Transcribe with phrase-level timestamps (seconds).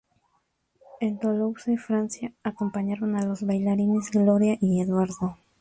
[0.99, 5.37] En Toulouse, Francia, acompañaron a los bailarines Gloria y Eduardo.